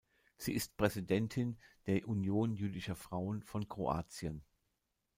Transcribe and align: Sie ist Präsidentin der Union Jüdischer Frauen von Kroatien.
Sie 0.35 0.53
ist 0.55 0.77
Präsidentin 0.77 1.59
der 1.85 2.07
Union 2.07 2.55
Jüdischer 2.55 2.95
Frauen 2.95 3.43
von 3.43 3.67
Kroatien. 3.67 4.43